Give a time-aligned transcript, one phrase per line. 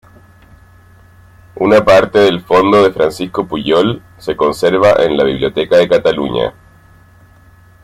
[1.57, 6.55] Una parte del fondo de Francisco Pujol se conserva en la Biblioteca de Cataluña.